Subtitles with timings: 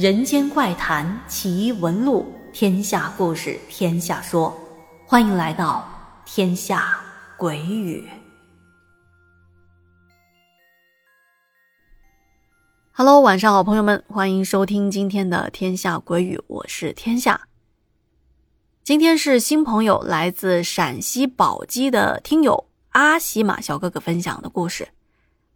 [0.00, 4.58] 人间怪谈奇闻录，天下故事天下说，
[5.04, 5.86] 欢迎来到
[6.24, 6.98] 天下
[7.36, 8.08] 鬼语。
[12.92, 17.42] Hello，晚上好，朋友们，欢迎收听今天的天下鬼语，我是天下。
[18.82, 24.88] 今天是新朋友来自陕西宝鸡的听友阿西玛小哥哥分享的故事。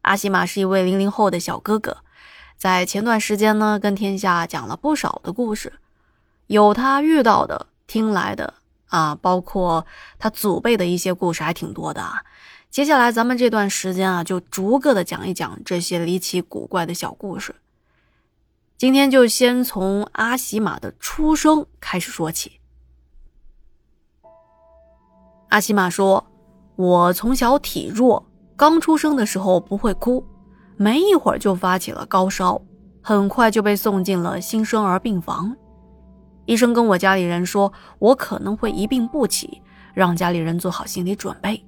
[0.02, 1.96] 阿西玛是一位零零后的小哥哥。
[2.56, 5.72] 在前段时间呢，跟天下讲了不少的故事，
[6.46, 8.54] 有他遇到的、听来的
[8.86, 9.86] 啊，包括
[10.18, 12.22] 他祖辈的一些故事，还挺多的啊。
[12.70, 17.54] 接下来咱们这段时间啊，就逐个的讲一讲这些离奇古怪的小故事。
[18.76, 22.60] 今天就先从阿喜玛的出生开始说起。
[25.50, 26.26] 阿喜玛说
[26.74, 28.26] ：“我从小体弱，
[28.56, 30.26] 刚出生的时候不会哭。”
[30.76, 32.60] 没一会儿就发起了高烧，
[33.00, 35.54] 很快就被送进了新生儿病房。
[36.46, 39.62] 医生跟我家里人说，我可能会一病不起，
[39.94, 41.64] 让家里人做好心理准备。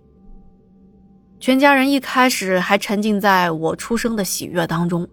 [1.38, 5.06] 全家人一开始还沉浸在我出生的喜悦当中，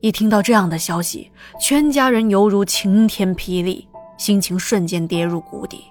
[0.00, 5.84] 一听到这样的消息，全家人犹如晴天霹雳，心情瞬间跌入谷底。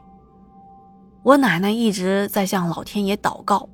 [1.24, 3.68] 我奶奶一直在向老天爷祷告。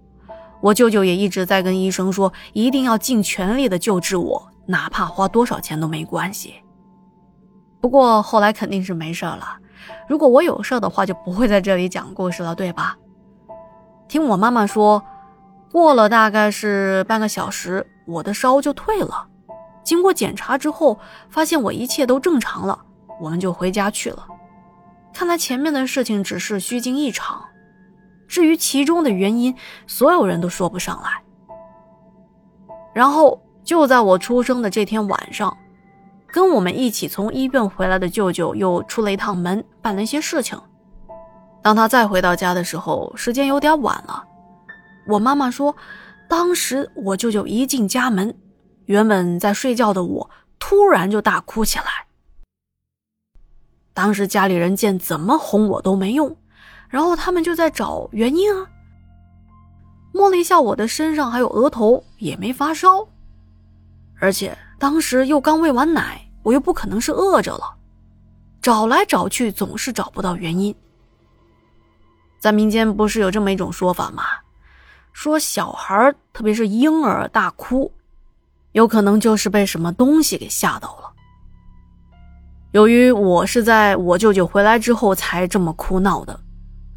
[0.62, 6.56] 我舅舅也一直在跟医生说，一定要尽全力的救治我，哪怕花多少钱都没关系。
[7.80, 9.58] 不过后来肯定是没事了。
[10.08, 12.98] 如果我有事的话，就不会在这里讲故事了，对吧？
[14.10, 15.02] 听我妈妈说，
[15.72, 19.28] 过了大概是半个小时，我的烧就退了。
[19.84, 21.00] 经过检查之后，
[21.30, 22.78] 发现我一切都正常了，
[23.22, 24.28] 我们就回家去了。
[25.14, 27.46] 看来前面的事情只是虚惊一场。
[28.30, 29.54] 至于其中的原因，
[29.88, 31.10] 所有人都说不上来。
[32.94, 35.58] 然后就在我出生的这天晚上，
[36.28, 40.60] 跟我们一起从医院回来的舅舅又出了一趟门，办了一些事情。
[41.62, 44.24] 当他再回到家的时候，时间有点晚了。
[45.08, 45.76] 我妈妈说，
[46.28, 48.34] 当时我舅舅一进家门，
[48.86, 51.86] 原本在睡觉的我突然就大哭起来。
[53.94, 56.38] 当时家里人见怎么哄我都没用。
[56.90, 58.68] 然后他们就在找原因啊，
[60.12, 63.08] 摸了一下我的身上，还有额头，也没发烧，
[64.20, 67.76] 而且当时又刚喂完奶，我又不可能是饿着了，
[68.62, 70.76] 找来找去总是找不到原因。
[72.40, 74.24] 在民间不是有这么一种说法吗？
[75.14, 77.92] 说小孩特别是婴儿大哭，
[78.72, 81.12] 有可能就是被什么东西给吓到了。
[82.72, 86.40] 由于我是在我舅舅回来之后才这么哭闹的。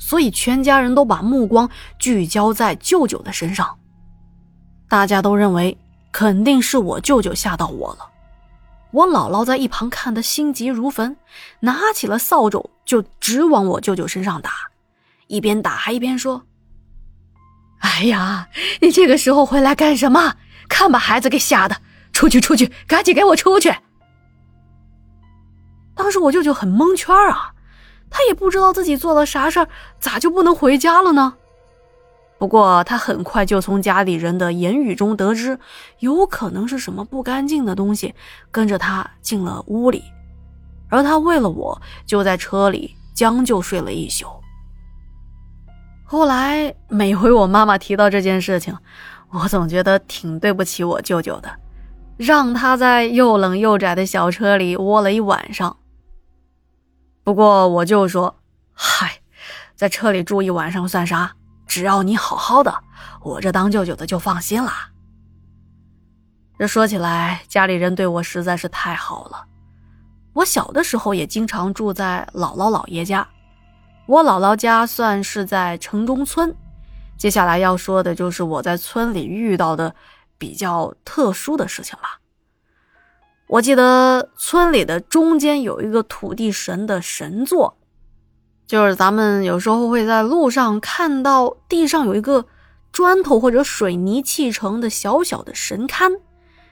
[0.04, 3.78] 所以，全家人都把目光聚焦在舅舅的身上，
[4.88, 5.78] 大家都认为
[6.10, 8.10] 肯定是我舅舅吓到我了。
[8.90, 11.16] 我姥姥在一旁看得心急如焚，
[11.60, 14.50] 拿起了扫帚就直往我舅舅身上打，
[15.28, 16.42] 一边打还一边说
[17.78, 18.48] ：“哎呀，
[18.80, 20.34] 你这个时候回来干什么？
[20.68, 21.76] 看把孩子给吓的！
[22.12, 23.72] 出去，出去，赶紧给我出去！”
[25.94, 27.54] 当时我舅舅很蒙圈啊。
[28.12, 29.68] 他也不知道自己做了啥事儿，
[29.98, 31.34] 咋就不能回家了呢？
[32.38, 35.58] 不过他很快就从家里人的言语中得知，
[36.00, 38.14] 有可能是什么不干净的东西
[38.50, 40.02] 跟着他进了屋里，
[40.88, 44.26] 而他为了我，就在车里将就睡了一宿。
[46.04, 48.76] 后来每回我妈妈提到这件事情，
[49.30, 51.48] 我总觉得挺对不起我舅舅的，
[52.16, 55.76] 让他在又冷又窄的小车里窝了一晚上。
[57.24, 58.36] 不过我就说，
[58.72, 59.20] 嗨，
[59.76, 61.34] 在车里住一晚上算啥？
[61.66, 62.82] 只要你好好的，
[63.22, 64.72] 我这当舅舅的就放心了。
[66.58, 69.46] 这说起来，家里人对我实在是太好了。
[70.32, 73.26] 我小的时候也经常住在姥姥姥爷家，
[74.06, 76.54] 我姥姥家算是在城中村。
[77.16, 79.94] 接下来要说的就是我在村里遇到的
[80.38, 82.21] 比较特殊的事情了。
[83.52, 87.76] 我记得村里的中间有一个土地神的神座，
[88.66, 92.46] 就是咱们有时候会在路上看到地上有一个
[92.92, 96.18] 砖头或者水泥砌成的小小的神龛，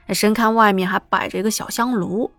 [0.09, 2.31] 神龛外面还摆着一个小香炉。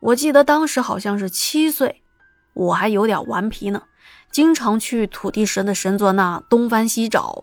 [0.00, 2.02] 我记得当时好像是七岁，
[2.52, 3.84] 我还有点顽皮呢，
[4.30, 7.42] 经常去土地神的神座那东翻西找，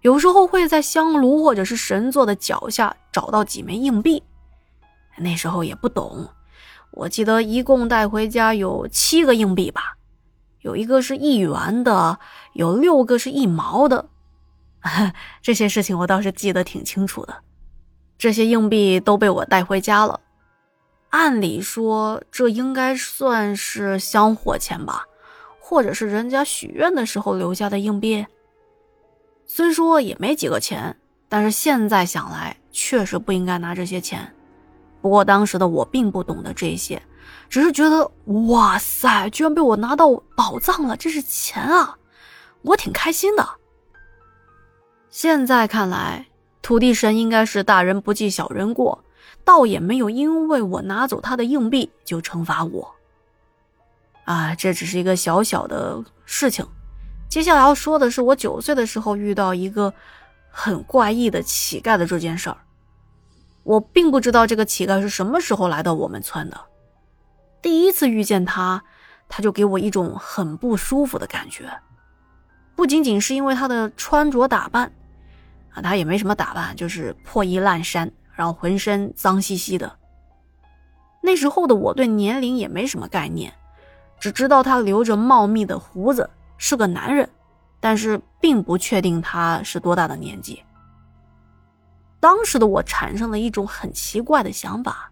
[0.00, 4.22] 有时候会在香炉或者是神座的脚下找到几枚硬币。
[5.20, 6.28] 那时候也不懂，
[6.90, 9.96] 我记得一共带回家有七个硬币吧，
[10.62, 12.18] 有一个是一元的，
[12.54, 14.08] 有六个是一毛的，
[15.42, 17.42] 这些事情我倒是记得挺清楚的。
[18.16, 20.20] 这些硬币都被我带回家了。
[21.10, 25.04] 按理说这应该算是香火钱吧，
[25.60, 28.26] 或者是人家许愿的时候留下的硬币。
[29.46, 30.96] 虽说也没几个钱，
[31.28, 34.34] 但是现在想来，确实不应该拿这些钱。
[35.00, 37.00] 不过当时的我并不懂得这些，
[37.48, 38.10] 只是觉得
[38.48, 41.96] 哇塞，居然被我拿到宝藏了，这是钱啊！
[42.62, 43.48] 我挺开心的。
[45.10, 46.26] 现在看来，
[46.60, 49.04] 土地神应该是大人不计小人过，
[49.44, 52.94] 倒也没有因为我拿走他的硬币就惩罚我。
[54.24, 56.66] 啊，这只是一个小小的事情。
[57.28, 59.92] 接下来要说的是，我九岁的时候遇到一个
[60.50, 62.58] 很怪异的乞丐的这件事儿。
[63.68, 66.58] 我并不知道这个乞丐是什么时候来到我们村的。
[67.60, 68.82] 第一次遇见他，
[69.28, 71.70] 他就给我一种很不舒服的感觉。
[72.74, 74.90] 不仅仅是因为他的穿着打扮，
[75.74, 79.98] 啊，他也没什么打扮，就是破衣烂衫，然后浑身脏兮兮的。
[81.20, 83.52] 那时候的我对年龄也没什么概念，
[84.18, 87.28] 只知道他留着茂密的胡子，是个男人，
[87.80, 90.62] 但是并不确定他是多大的年纪。
[92.20, 95.10] 当时的我产生了一种很奇怪的想法，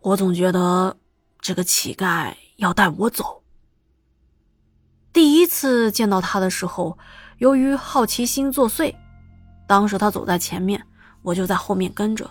[0.00, 0.96] 我总觉得
[1.40, 3.42] 这个乞丐要带我走。
[5.12, 6.98] 第一次见到他的时候，
[7.38, 8.94] 由于好奇心作祟，
[9.66, 10.86] 当时他走在前面，
[11.22, 12.30] 我就在后面跟着。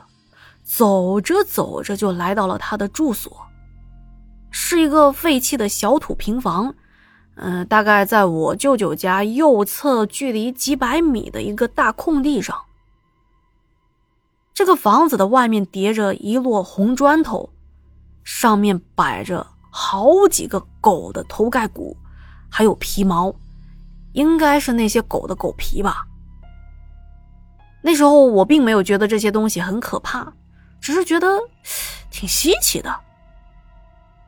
[0.64, 3.46] 走着走着，就来到了他的住所，
[4.50, 6.74] 是一个废弃的小土平房，
[7.36, 12.60] 嗯，大概在我舅舅家右侧，距离几百米的一个大空地上。
[14.56, 17.50] 这个房子的外面叠着一摞红砖头，
[18.24, 21.98] 上面摆着好几个狗的头盖骨。
[22.50, 23.36] 还有皮毛，
[24.14, 26.08] 应该是那些狗的狗皮吧。
[27.82, 30.32] 那时候我并没有觉得这些东西很可怕，
[30.80, 31.28] 只是觉得
[32.10, 32.98] 挺稀奇的。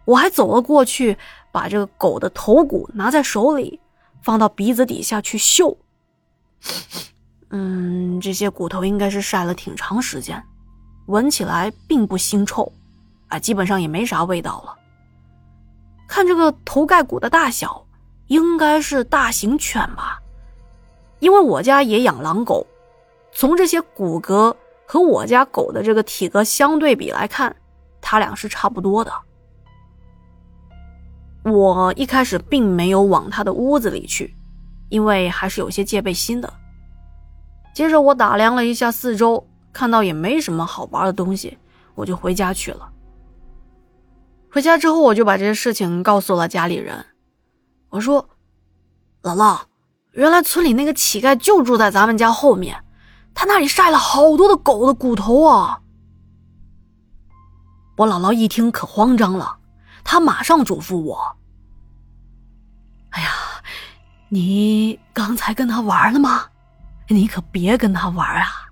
[0.04, 1.18] 我还走了过去，
[1.54, 3.80] 把这个狗的头骨拿在手里，
[4.22, 5.78] 放到鼻子底下去嗅。
[7.50, 10.44] 嗯，这些骨头应该是晒了挺长时间，
[11.08, 12.72] 闻起来并不腥臭，
[13.28, 14.76] 啊，基本上也没啥味道了。
[16.08, 17.84] 看这个头盖骨的大小。
[18.28, 20.22] 应该是大型犬吧，
[21.20, 22.68] 因为我家也养狼狗，
[23.32, 24.54] 从这些骨骼
[24.86, 27.56] 和我家狗的这个体格相对比来看，
[28.02, 29.14] 它俩是差不多的。
[31.46, 34.36] 我一开始并没有往他的屋子里去，
[34.90, 36.54] 因为还是有些戒备心的。
[37.78, 41.60] 接着我打量了一下四周，看到也没什么好玩的东西，
[41.94, 42.92] 我就回家去了。
[44.52, 47.06] 回家之后，我就把这些事情告诉了家里人。
[47.90, 48.30] 我说
[49.22, 49.60] ：“姥姥，
[50.14, 52.84] 原来村里那个乞丐就住在咱们家后面，
[53.36, 55.80] 他那里晒了好多的狗的骨头啊！”
[57.96, 59.60] 我姥姥一听可慌张了，
[60.04, 61.38] 她马上嘱咐我
[63.14, 63.30] ：“哎呀，
[64.30, 66.46] 你刚才跟他玩了吗？
[67.16, 68.68] 你可别跟他玩啊！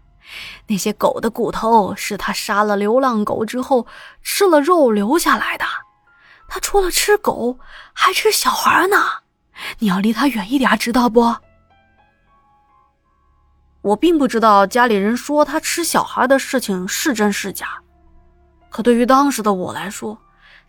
[0.68, 3.88] 那些狗的骨头是他杀了流浪狗之后
[4.22, 5.66] 吃了肉留下来的。”
[6.48, 7.58] 他除了吃狗，
[7.94, 8.98] 还吃小孩呢。
[9.80, 11.36] 你要离他远一点，知道不？
[13.82, 17.68] 我并不知道家里人说他吃小孩的事情是真是假，
[18.70, 20.18] 可对于当时的我来说，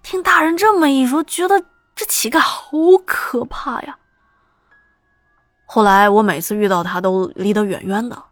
[0.03, 1.63] 听大人这么一说，觉得
[1.95, 2.71] 这乞丐好
[3.07, 3.99] 可怕呀。
[5.67, 8.23] 后来我每次遇到他都离得远远的，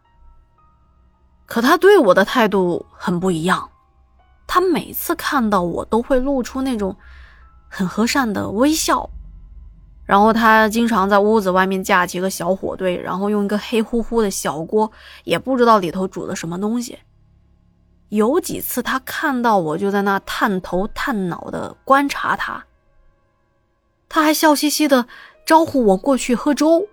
[1.45, 3.69] 可他对我的态度很不一样，
[4.47, 6.95] 他每次看到我都会露出那种。
[7.67, 9.09] 很和善的微笑，
[10.05, 14.89] 然后他经常在屋子外面架起个小火堆，然后用一个黑乎乎的小锅，
[15.25, 16.99] 也不知道里头煮的什么东西。
[18.07, 22.63] 有几次他看到我就在那探头探脑的观察他，
[24.07, 25.05] 他还笑嘻嘻的
[25.45, 26.87] 招呼我过去喝粥，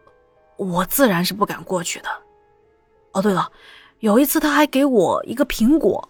[0.56, 2.09] 我自然是不敢过去的。
[3.12, 3.50] 哦，对了，
[4.00, 6.09] 有一次他还给我一个苹果，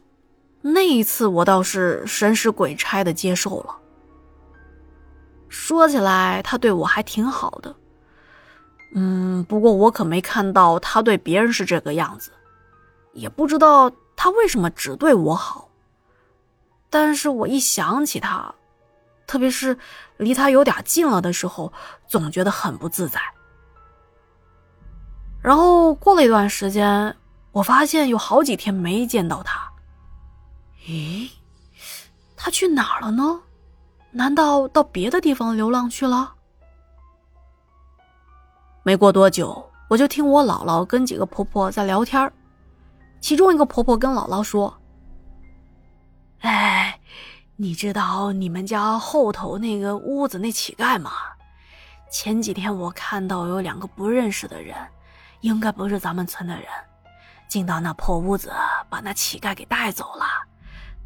[0.61, 3.77] 那一次我倒是神使鬼差的接受了。
[5.49, 7.75] 说起来，他对我还挺好的。
[8.95, 12.31] 嗯，不过我可没看到他对别人是这个样子，
[13.13, 15.69] 也不知道他为什么只对我好。
[16.89, 18.55] 但是我一想起他，
[19.27, 19.77] 特别是
[20.19, 21.73] 离他有点近了的时候，
[22.07, 23.21] 总觉得很不自在。
[25.43, 27.17] 然后过了一段时间，
[27.51, 29.69] 我发现有好几天没见到他。
[30.87, 31.29] 咦，
[32.37, 33.41] 他去哪儿了呢？
[34.13, 36.35] 难道到别的地方流浪去了？
[38.85, 42.33] 没过多久，我就听我姥姥跟几个婆婆在聊天
[43.21, 44.77] 其中一个婆婆跟姥姥说
[46.43, 47.01] ：“哎，
[47.57, 51.13] 你知道你们家后头那个屋子那乞丐吗？
[52.11, 54.77] 前几天我看到有两个不认识的人，
[55.43, 56.67] 应该不是咱们村的人，
[57.47, 58.53] 进到那破屋子，
[58.89, 60.25] 把那乞丐给带走了，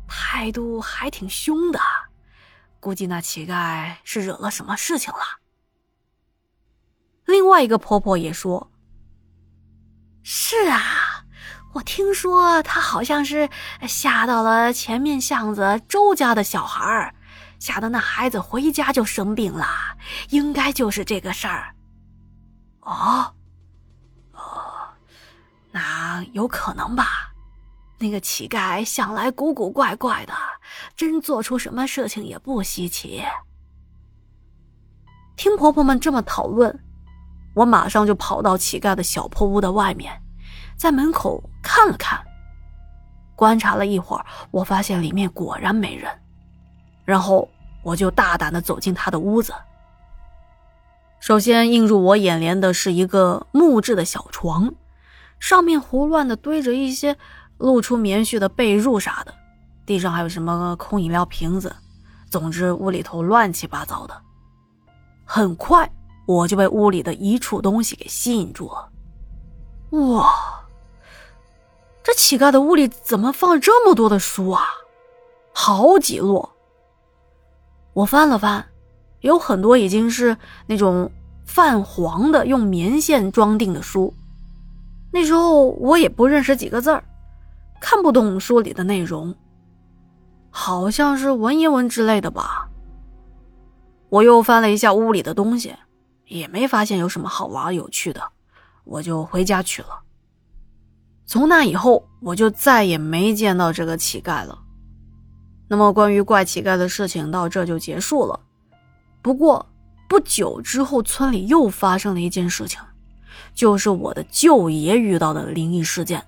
[0.07, 1.81] 态度还挺凶的，
[2.79, 5.21] 估计那乞丐是惹了什么事情了。
[7.25, 8.71] 另外一个婆婆也说
[10.23, 11.25] ：“是啊。”
[11.75, 13.51] 我听说他好像是
[13.87, 17.15] 吓到了前面巷子周家的小孩儿，
[17.59, 19.67] 吓得那孩子回家就生病了，
[20.31, 21.75] 应该就是这个事儿。
[22.81, 23.36] 哦，哦，
[25.77, 27.05] 那有可能吧？
[27.99, 30.33] 那个乞丐向来古古怪怪的，
[30.97, 33.23] 真做出什么事情也不稀奇。
[35.37, 36.83] 听婆婆们这么讨论，
[37.55, 40.19] 我马上就跑到乞丐的小破屋的外面。
[40.79, 42.25] 在门口看了看，
[43.35, 46.11] 观察了一会儿，我发现里面果然没人，
[47.05, 47.47] 然后
[47.83, 49.53] 我就大胆的走进他的屋子。
[51.21, 54.73] 首先映入我眼帘的是一个木质的小床，
[55.39, 57.17] 上面胡乱的堆着一些
[57.59, 59.35] 露出棉絮的被褥啥的，
[59.85, 61.75] 地上还有什么空饮料瓶子，
[62.31, 64.23] 总之屋里头乱七八糟的。
[65.25, 65.91] 很快
[66.27, 68.91] 我就被屋里的一处东西给吸引住了，
[70.01, 70.33] 哇！
[72.03, 74.65] 这乞丐的屋里怎么放这么多的书啊？
[75.53, 76.49] 好几摞。
[77.93, 78.65] 我翻了翻，
[79.21, 81.11] 有很多已经是那种
[81.45, 84.15] 泛黄的，用棉线装订的书。
[85.17, 87.03] 那时候我也不认识几个字儿，
[87.81, 89.35] 看不懂书里的内容，
[90.51, 92.69] 好像是文言文之类的吧。
[94.11, 95.75] 我又翻了一下屋里的东西，
[96.27, 98.21] 也没发现有什么好玩有趣的，
[98.85, 100.01] 我就回家去了。
[101.25, 104.59] 从那以后，我就再也没见到这个乞丐了。
[105.67, 108.39] 那么，关于怪乞丐的事情到这就结束了。
[109.23, 109.65] 不过，
[110.11, 112.79] 不久之后，村里又发生了一件事情，
[113.55, 116.25] 就是我的舅爷遇到的灵异事件。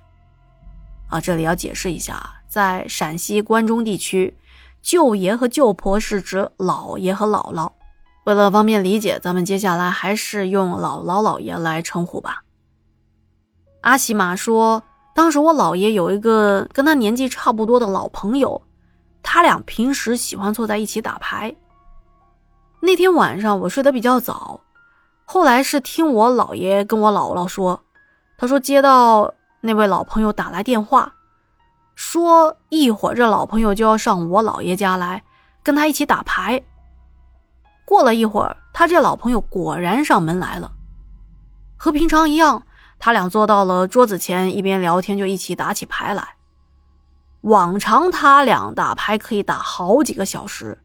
[1.08, 4.36] 啊，这里要解释一下，在陕西关中地区，
[4.82, 7.70] 舅爷和舅婆是指姥爷和姥姥。
[8.24, 12.42] 为了方便理解，咱们接下来还是用姥姥姥爷来称呼吧。
[13.80, 14.82] 阿喜玛说。
[15.14, 18.62] 当时我姥爷有一个跟他年纪差不多的老朋友，
[19.20, 21.52] 他俩平时喜欢坐在一起打牌。
[22.78, 24.60] 那天晚上我睡得比较早，
[25.30, 27.84] 后来是听我姥爷跟我姥姥说，
[28.38, 31.12] 他说接到那位老朋友打来电话，
[31.94, 35.22] 说一会儿这老朋友就要上我姥爷家来
[35.62, 36.62] 跟他一起打牌。
[37.84, 40.72] 过了一会儿，他这老朋友果然上门来了，
[41.76, 42.62] 和平常一样。
[42.98, 46.36] 他俩坐到了桌子前，一边聊天就一起打起牌来。
[47.42, 50.82] 往常他俩打牌可以打好几个小时，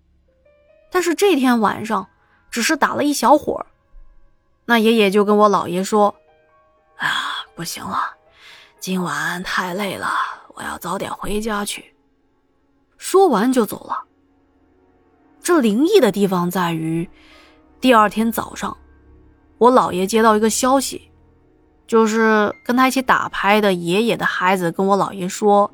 [0.92, 2.10] 但是这天晚上
[2.52, 3.66] 只是打了一小会儿。
[4.66, 6.16] 那爷爷就跟我姥爷说
[6.98, 7.10] ：“啊，
[7.56, 8.16] 不行了，
[8.80, 10.10] 今晚太累了，
[10.56, 11.94] 我要早点回家去。”
[12.98, 14.04] 说完就走了。
[15.42, 17.10] 这灵异的地方在于，
[17.82, 18.78] 第二天早上，
[19.58, 21.10] 我姥爷接到一个消息。
[21.86, 25.70] 就是跟他一起打牌的爷爷的孩子跟我姥爷说，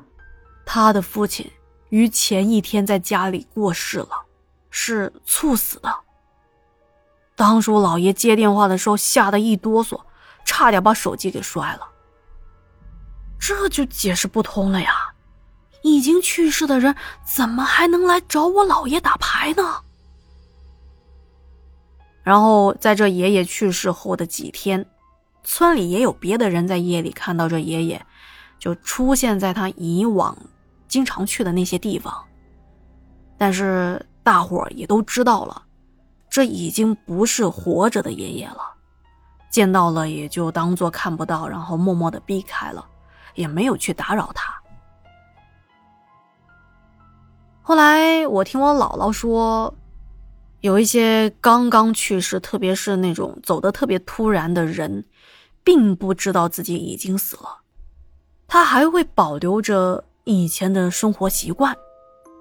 [0.66, 1.48] 他的父亲
[1.90, 4.08] 于前一天在家里过世了，
[4.70, 5.88] 是猝死的。
[7.40, 9.98] 当时我姥爷接电话的时候吓得一哆嗦，
[10.44, 11.88] 差点把手机给摔了。
[13.38, 14.92] 这就解释不通了呀，
[15.82, 16.94] 已经去世的人
[17.24, 19.80] 怎么还能来找我姥爷打牌呢？
[22.22, 24.84] 然后在这爷爷去世后的几天。
[25.42, 28.04] 村里也有别的人在夜里看到这爷爷，
[28.58, 30.36] 就出现在他以往
[30.88, 32.14] 经常去的那些地方。
[33.38, 35.62] 但是大伙儿也都知道了，
[36.30, 38.60] 这已经不是活着的爷爷了，
[39.50, 42.86] 见到了也就当做看不到，然后默默的避开了，
[43.34, 44.54] 也没有去打扰他。
[47.60, 49.74] 后来我听我姥姥说，
[50.60, 55.04] 有一些刚刚去世，特别是那种走的特别突然的人。
[55.62, 57.60] 并不知道自己已经死了，
[58.48, 61.76] 他还会保留着以前的生活习惯，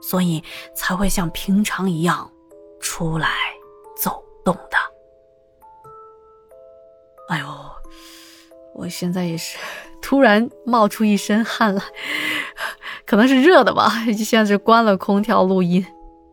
[0.01, 0.41] 所以
[0.74, 2.31] 才会像平常一样
[2.79, 3.29] 出来
[4.50, 4.77] 动的。
[7.29, 7.46] 哎呦，
[8.74, 9.56] 我现在也是
[10.01, 11.84] 突然冒出一身汗来，
[13.06, 13.91] 可能是热的吧。
[14.18, 15.86] 现在是关了空调录音。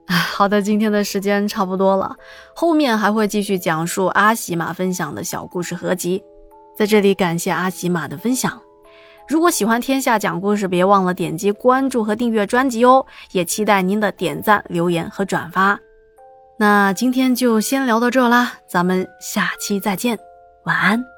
[0.08, 2.16] 好的，今天的时间差不多了，
[2.54, 6.24] 后面还会继续讲述阿喜玛分享的小故事合集。
[6.74, 8.58] 在这里感谢阿喜玛的分享，
[9.28, 15.78] 如果喜欢天下讲故事，别忘了点击关注和订阅专辑哦，也期待您的点赞、留言和转发。
[16.58, 20.18] 那今天就先聊到这啦，咱们下期再见，
[20.64, 21.15] 晚安。